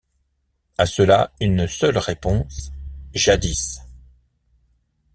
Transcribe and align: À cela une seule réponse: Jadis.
À 0.79 0.87
cela 0.87 1.31
une 1.39 1.67
seule 1.67 1.99
réponse: 1.99 2.71
Jadis. 3.13 3.81